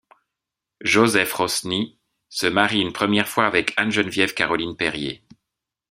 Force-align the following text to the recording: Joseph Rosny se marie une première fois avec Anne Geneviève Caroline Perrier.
Joseph 0.83 1.31
Rosny 1.35 1.99
se 2.27 2.47
marie 2.47 2.81
une 2.81 2.91
première 2.91 3.27
fois 3.29 3.45
avec 3.45 3.75
Anne 3.77 3.91
Geneviève 3.91 4.33
Caroline 4.33 4.75
Perrier. 4.75 5.23